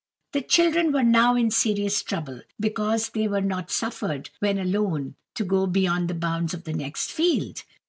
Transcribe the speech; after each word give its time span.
The 0.33 0.41
children 0.41 0.91
were 0.91 1.03
now 1.03 1.35
in 1.35 1.51
serious 1.51 2.01
trouble, 2.01 2.41
because 2.59 3.09
they 3.09 3.27
were 3.27 3.39
not 3.39 3.69
suffered, 3.69 4.31
when 4.39 4.57
alone, 4.57 5.13
to 5.35 5.43
go 5.45 5.67
beyond 5.67 6.07
the 6.07 6.15
bounds 6.15 6.55
of 6.55 6.63
the 6.63 6.73
next 6.73 7.11
field. 7.11 7.61